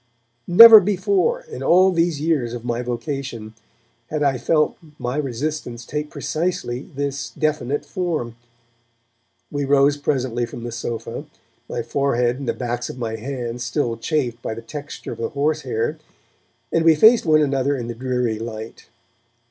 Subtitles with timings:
[0.47, 3.53] Never before, in all these years of my vocation,
[4.07, 8.35] had I felt my resistance take precisely this definite form.
[9.51, 11.25] We rose presently from the sofa,
[11.69, 15.29] my forehead and the backs of my hands still chafed by the texture of the
[15.29, 15.99] horsehair,
[16.71, 18.87] and we faced one another in the dreary light.